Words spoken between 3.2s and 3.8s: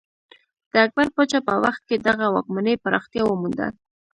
ومونده.